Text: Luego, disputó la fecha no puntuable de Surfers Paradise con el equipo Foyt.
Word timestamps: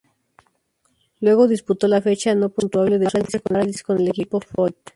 Luego, 1.19 1.47
disputó 1.47 1.87
la 1.87 2.01
fecha 2.01 2.33
no 2.33 2.49
puntuable 2.49 2.97
de 2.97 3.07
Surfers 3.07 3.43
Paradise 3.43 3.83
con 3.83 3.99
el 4.01 4.07
equipo 4.07 4.39
Foyt. 4.41 4.75